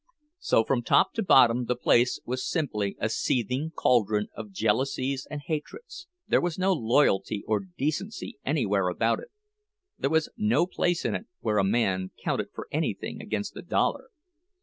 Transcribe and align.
So 0.39 0.63
from 0.63 0.81
top 0.81 1.13
to 1.13 1.21
bottom 1.21 1.65
the 1.65 1.75
place 1.75 2.19
was 2.25 2.49
simply 2.49 2.95
a 2.99 3.07
seething 3.07 3.69
caldron 3.75 4.29
of 4.35 4.49
jealousies 4.51 5.27
and 5.29 5.41
hatreds; 5.45 6.07
there 6.27 6.41
was 6.41 6.57
no 6.57 6.73
loyalty 6.73 7.43
or 7.45 7.59
decency 7.77 8.39
anywhere 8.43 8.87
about 8.87 9.19
it, 9.19 9.29
there 9.99 10.09
was 10.09 10.29
no 10.35 10.65
place 10.65 11.05
in 11.05 11.13
it 11.13 11.27
where 11.41 11.59
a 11.59 11.63
man 11.63 12.09
counted 12.23 12.47
for 12.51 12.67
anything 12.71 13.21
against 13.21 13.55
a 13.55 13.61
dollar. 13.61 14.09